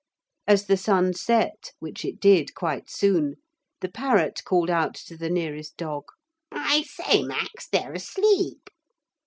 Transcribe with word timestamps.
As 0.47 0.65
the 0.65 0.77
sun 0.77 1.13
set, 1.13 1.73
which 1.77 2.03
it 2.03 2.19
did 2.19 2.55
quite 2.55 2.89
soon, 2.89 3.35
the 3.81 3.87
parrot 3.87 4.43
called 4.45 4.71
out 4.71 4.95
to 4.95 5.15
the 5.15 5.29
nearest 5.29 5.77
dog, 5.77 6.05
'I 6.51 6.81
say, 6.87 7.21
Max, 7.21 7.67
they're 7.67 7.93
asleep.' 7.93 8.71